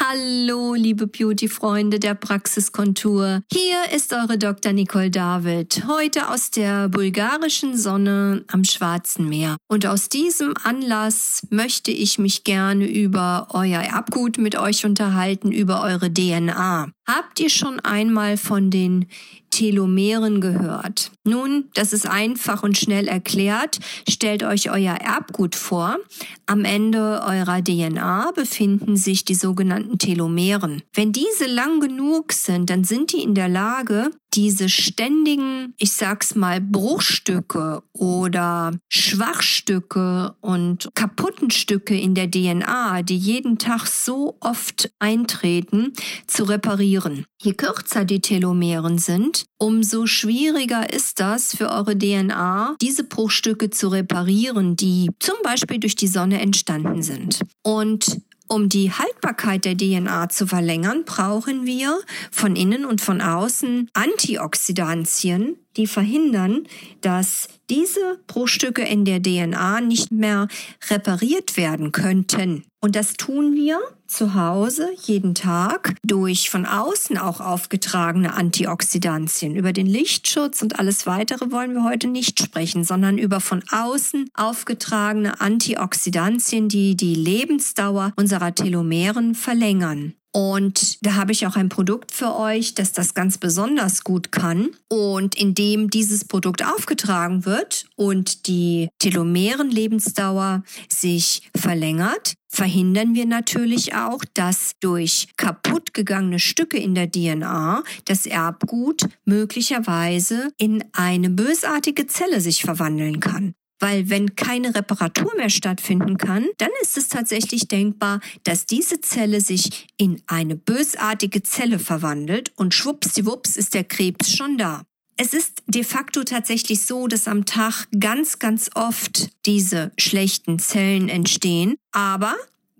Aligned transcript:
Hallo, 0.00 0.74
liebe 0.74 1.06
Beauty-Freunde 1.06 2.00
der 2.00 2.14
Praxiskontur. 2.14 3.42
Hier 3.52 3.76
ist 3.94 4.12
eure 4.12 4.38
Dr. 4.38 4.72
Nicole 4.72 5.10
David, 5.10 5.84
heute 5.86 6.30
aus 6.30 6.50
der 6.50 6.88
bulgarischen 6.88 7.76
Sonne 7.76 8.44
am 8.48 8.64
Schwarzen 8.64 9.28
Meer. 9.28 9.56
Und 9.68 9.86
aus 9.86 10.08
diesem 10.08 10.54
Anlass 10.64 11.46
möchte 11.50 11.92
ich 11.92 12.18
mich 12.18 12.42
gerne 12.42 12.86
über 12.86 13.48
euer 13.50 13.80
Erbgut 13.80 14.38
mit 14.38 14.58
euch 14.58 14.84
unterhalten, 14.84 15.52
über 15.52 15.82
eure 15.82 16.12
DNA. 16.12 16.88
Habt 17.06 17.38
ihr 17.38 17.50
schon 17.50 17.78
einmal 17.80 18.36
von 18.36 18.70
den 18.70 19.06
Telomeren 19.54 20.40
gehört? 20.40 21.12
Nun, 21.22 21.70
das 21.74 21.92
ist 21.92 22.08
einfach 22.08 22.64
und 22.64 22.76
schnell 22.76 23.06
erklärt. 23.06 23.78
Stellt 24.08 24.42
euch 24.42 24.70
euer 24.70 24.94
Erbgut 24.96 25.54
vor. 25.54 25.98
Am 26.46 26.64
Ende 26.64 27.22
eurer 27.24 27.62
DNA 27.62 28.32
befinden 28.32 28.96
sich 28.96 29.24
die 29.24 29.36
sogenannten 29.36 29.98
Telomeren. 29.98 30.82
Wenn 30.92 31.12
diese 31.12 31.46
lang 31.46 31.78
genug 31.78 32.32
sind, 32.32 32.68
dann 32.68 32.82
sind 32.82 33.12
die 33.12 33.22
in 33.22 33.36
der 33.36 33.48
Lage, 33.48 34.10
diese 34.34 34.68
ständigen, 34.68 35.74
ich 35.78 35.92
sag's 35.92 36.34
mal, 36.34 36.60
Bruchstücke 36.60 37.82
oder 37.92 38.72
Schwachstücke 38.88 40.34
und 40.40 40.90
kaputten 40.94 41.52
Stücke 41.52 41.96
in 41.96 42.16
der 42.16 42.28
DNA, 42.28 43.02
die 43.02 43.16
jeden 43.16 43.58
Tag 43.58 43.86
so 43.86 44.36
oft 44.40 44.90
eintreten, 44.98 45.92
zu 46.26 46.44
reparieren. 46.44 47.26
Je 47.44 47.52
kürzer 47.52 48.06
die 48.06 48.22
Telomeren 48.22 48.96
sind, 48.96 49.44
umso 49.58 50.06
schwieriger 50.06 50.90
ist 50.90 51.20
das 51.20 51.54
für 51.54 51.68
eure 51.68 51.94
DNA, 51.94 52.74
diese 52.80 53.04
Bruchstücke 53.04 53.68
zu 53.68 53.88
reparieren, 53.88 54.76
die 54.76 55.10
zum 55.18 55.34
Beispiel 55.42 55.78
durch 55.78 55.94
die 55.94 56.08
Sonne 56.08 56.40
entstanden 56.40 57.02
sind. 57.02 57.40
Und 57.62 58.22
um 58.48 58.70
die 58.70 58.92
Haltbarkeit 58.92 59.66
der 59.66 59.76
DNA 59.76 60.30
zu 60.30 60.46
verlängern, 60.46 61.04
brauchen 61.04 61.66
wir 61.66 61.98
von 62.30 62.56
innen 62.56 62.86
und 62.86 63.02
von 63.02 63.20
außen 63.20 63.90
Antioxidantien, 63.92 65.56
die 65.76 65.86
verhindern, 65.86 66.64
dass 67.00 67.48
diese 67.70 68.20
Bruchstücke 68.26 68.82
in 68.82 69.04
der 69.04 69.22
DNA 69.22 69.80
nicht 69.80 70.12
mehr 70.12 70.48
repariert 70.90 71.56
werden 71.56 71.92
könnten. 71.92 72.64
Und 72.80 72.96
das 72.96 73.14
tun 73.14 73.54
wir 73.54 73.80
zu 74.06 74.34
Hause 74.34 74.90
jeden 75.02 75.34
Tag 75.34 75.96
durch 76.04 76.50
von 76.50 76.66
außen 76.66 77.16
auch 77.16 77.40
aufgetragene 77.40 78.34
Antioxidantien. 78.34 79.56
Über 79.56 79.72
den 79.72 79.86
Lichtschutz 79.86 80.60
und 80.60 80.78
alles 80.78 81.06
weitere 81.06 81.50
wollen 81.50 81.72
wir 81.72 81.82
heute 81.82 82.08
nicht 82.08 82.40
sprechen, 82.40 82.84
sondern 82.84 83.16
über 83.16 83.40
von 83.40 83.62
außen 83.70 84.28
aufgetragene 84.34 85.40
Antioxidantien, 85.40 86.68
die 86.68 86.94
die 86.94 87.14
Lebensdauer 87.14 88.12
unserer 88.16 88.54
Telomeren 88.54 89.34
verlängern. 89.34 90.14
Und 90.36 90.98
da 91.06 91.14
habe 91.14 91.30
ich 91.30 91.46
auch 91.46 91.54
ein 91.54 91.68
Produkt 91.68 92.10
für 92.10 92.34
euch, 92.34 92.74
das 92.74 92.92
das 92.92 93.14
ganz 93.14 93.38
besonders 93.38 94.02
gut 94.02 94.32
kann. 94.32 94.70
Und 94.88 95.36
indem 95.36 95.90
dieses 95.90 96.24
Produkt 96.24 96.66
aufgetragen 96.66 97.44
wird 97.44 97.86
und 97.94 98.48
die 98.48 98.88
Telomeren-Lebensdauer 98.98 100.64
sich 100.88 101.48
verlängert, 101.56 102.34
verhindern 102.48 103.14
wir 103.14 103.26
natürlich 103.26 103.94
auch, 103.94 104.24
dass 104.34 104.72
durch 104.80 105.28
kaputt 105.36 105.94
gegangene 105.94 106.40
Stücke 106.40 106.78
in 106.78 106.96
der 106.96 107.08
DNA 107.08 107.84
das 108.04 108.26
Erbgut 108.26 109.06
möglicherweise 109.24 110.50
in 110.58 110.82
eine 110.92 111.30
bösartige 111.30 112.08
Zelle 112.08 112.40
sich 112.40 112.62
verwandeln 112.62 113.20
kann. 113.20 113.54
Weil 113.80 114.08
wenn 114.08 114.36
keine 114.36 114.74
Reparatur 114.74 115.34
mehr 115.36 115.50
stattfinden 115.50 116.16
kann, 116.16 116.46
dann 116.58 116.70
ist 116.82 116.96
es 116.96 117.08
tatsächlich 117.08 117.68
denkbar, 117.68 118.20
dass 118.44 118.66
diese 118.66 119.00
Zelle 119.00 119.40
sich 119.40 119.88
in 119.96 120.22
eine 120.26 120.56
bösartige 120.56 121.42
Zelle 121.42 121.78
verwandelt 121.78 122.52
und 122.56 122.74
schwuppsdiwupps 122.74 123.56
ist 123.56 123.74
der 123.74 123.84
Krebs 123.84 124.32
schon 124.32 124.58
da. 124.58 124.82
Es 125.16 125.32
ist 125.32 125.62
de 125.68 125.84
facto 125.84 126.24
tatsächlich 126.24 126.86
so, 126.86 127.06
dass 127.06 127.28
am 127.28 127.44
Tag 127.44 127.86
ganz, 127.98 128.40
ganz 128.40 128.70
oft 128.74 129.28
diese 129.46 129.92
schlechten 129.96 130.58
Zellen 130.58 131.08
entstehen, 131.08 131.76
aber 131.92 132.34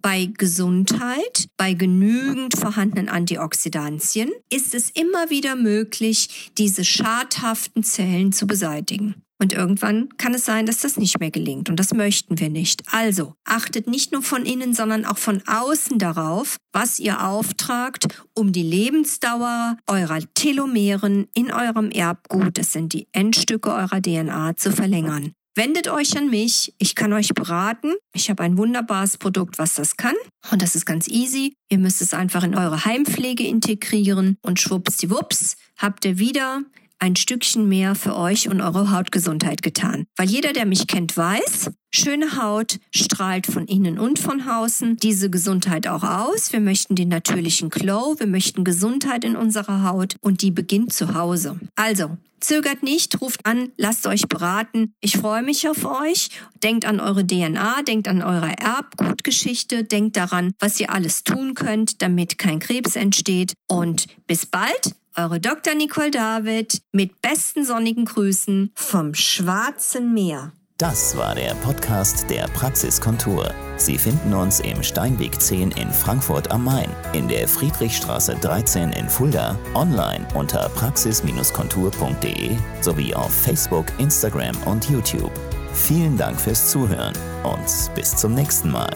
bei 0.05 0.27
Gesundheit, 0.37 1.49
bei 1.57 1.73
genügend 1.73 2.59
vorhandenen 2.59 3.09
Antioxidantien 3.09 4.31
ist 4.53 4.75
es 4.75 4.91
immer 4.91 5.31
wieder 5.31 5.57
möglich, 5.57 6.53
diese 6.59 6.85
schadhaften 6.85 7.83
Zellen 7.83 8.31
zu 8.31 8.47
beseitigen. 8.47 9.15
Und 9.41 9.55
irgendwann 9.55 10.11
kann 10.19 10.35
es 10.35 10.45
sein, 10.45 10.67
dass 10.67 10.81
das 10.81 10.99
nicht 10.99 11.21
mehr 11.21 11.31
gelingt. 11.31 11.71
Und 11.71 11.81
das 11.81 11.95
möchten 11.95 12.39
wir 12.39 12.51
nicht. 12.51 12.83
Also 12.93 13.33
achtet 13.45 13.87
nicht 13.87 14.13
nur 14.13 14.23
von 14.23 14.45
innen, 14.45 14.75
sondern 14.75 15.07
auch 15.07 15.17
von 15.17 15.43
außen 15.47 15.99
darauf, 15.99 16.59
was 16.75 16.99
ihr 16.99 17.27
auftragt, 17.27 18.07
um 18.35 18.53
die 18.53 18.63
Lebensdauer 18.63 19.79
eurer 19.87 20.21
Telomeren 20.35 21.29
in 21.33 21.51
eurem 21.51 21.91
Erbgut, 21.91 22.59
das 22.59 22.73
sind 22.73 22.93
die 22.93 23.09
Endstücke 23.13 23.73
eurer 23.73 24.03
DNA, 24.03 24.55
zu 24.57 24.71
verlängern. 24.71 25.33
Wendet 25.57 25.87
euch 25.87 26.17
an 26.17 26.31
mich, 26.31 26.75
ich 26.79 26.97
kann 26.97 27.13
euch 27.13 27.29
beraten. 27.29 27.95
Ich 28.13 28.29
habe 28.29 28.43
ein 28.43 28.59
wunderbares 28.59 29.19
Produkt, 29.19 29.57
was 29.57 29.75
das 29.75 29.97
kann. 29.97 30.17
Und 30.51 30.63
das 30.63 30.75
ist 30.75 30.85
ganz 30.85 31.07
easy. 31.07 31.55
Ihr 31.69 31.79
müsst 31.79 32.03
es 32.03 32.13
einfach 32.13 32.43
in 32.43 32.57
eure 32.57 32.85
Heimpflege 32.85 33.47
integrieren 33.47 34.37
und 34.43 34.59
schwuppsdiwupps 34.59 35.57
habt 35.79 36.05
ihr 36.07 36.19
wieder 36.19 36.63
ein 36.99 37.16
Stückchen 37.16 37.69
mehr 37.69 37.94
für 37.94 38.16
euch 38.16 38.49
und 38.49 38.60
eure 38.60 38.91
Hautgesundheit 38.91 39.62
getan. 39.62 40.06
Weil 40.16 40.28
jeder, 40.28 40.53
der 40.53 40.66
mich 40.66 40.87
kennt, 40.87 41.16
weiß, 41.16 41.71
schöne 41.93 42.41
Haut 42.41 42.78
strahlt 42.94 43.47
von 43.47 43.66
innen 43.66 43.99
und 43.99 44.19
von 44.19 44.43
außen 44.43 44.97
diese 44.97 45.31
Gesundheit 45.31 45.87
auch 45.87 46.03
aus. 46.03 46.53
Wir 46.53 46.60
möchten 46.60 46.94
den 46.94 47.09
natürlichen 47.09 47.71
Glow, 47.71 48.16
wir 48.19 48.27
möchten 48.27 48.65
Gesundheit 48.65 49.25
in 49.25 49.37
unserer 49.37 49.82
Haut 49.84 50.16
und 50.21 50.43
die 50.43 50.50
beginnt 50.50 50.93
zu 50.93 51.15
Hause. 51.15 51.59
Also, 51.77 52.16
Zögert 52.44 52.82
nicht, 52.82 53.22
ruft 53.22 53.47
an, 53.47 53.72
lasst 53.78 54.06
euch 54.06 54.28
beraten. 54.28 54.93
Ich 55.00 55.16
freue 55.16 55.43
mich 55.43 55.66
auf 55.66 55.87
euch. 55.87 56.28
Denkt 56.62 56.84
an 56.84 57.00
eure 57.00 57.26
DNA, 57.26 57.81
denkt 57.84 58.06
an 58.06 58.22
eure 58.22 58.59
Erbgutgeschichte, 58.59 59.84
denkt 59.84 60.19
daran, 60.19 60.53
was 60.59 60.78
ihr 60.78 60.93
alles 60.93 61.25
tun 61.25 61.55
könnt, 61.55 62.03
damit 62.03 62.37
kein 62.37 62.59
Krebs 62.59 62.97
entsteht. 62.97 63.55
Und 63.66 64.09
bis 64.26 64.44
bald 64.44 64.94
eure 65.17 65.41
Dr. 65.41 65.75
Nicole 65.75 66.11
David 66.11 66.83
mit 66.93 67.21
besten 67.23 67.65
sonnigen 67.65 68.05
Grüßen 68.05 68.71
vom 68.75 69.15
Schwarzen 69.15 70.13
Meer. 70.15 70.53
Das 70.77 71.17
war 71.17 71.37
der 71.37 71.55
Podcast 71.55 72.29
der 72.29 72.49
Praxiskontur. 72.49 73.55
Sie 73.77 73.97
finden 73.97 74.35
uns 74.35 74.59
im 74.59 74.83
Steinweg 74.83 75.41
10 75.41 75.71
in 75.71 75.91
Frankfurt 75.91 76.51
am 76.51 76.65
Main, 76.65 76.89
in 77.13 77.29
der 77.29 77.47
Friedrichstraße 77.47 78.35
13 78.41 78.91
in 78.93 79.09
Fulda, 79.09 79.57
online 79.75 80.27
unter 80.35 80.69
praxis-kontur.de 80.71 82.57
sowie 82.81 83.15
auf 83.15 83.33
Facebook, 83.33 83.87
Instagram 83.99 84.57
und 84.65 84.91
YouTube. 84.91 85.33
Vielen 85.73 86.17
Dank 86.17 86.41
fürs 86.41 86.71
Zuhören 86.71 87.15
und 87.45 87.95
bis 87.95 88.17
zum 88.17 88.35
nächsten 88.35 88.71
Mal. 88.71 88.91